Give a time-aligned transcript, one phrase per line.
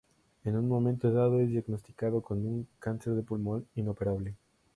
[0.45, 4.35] En un momento dado, es diagnosticado con un cáncer de pulmón inoperable.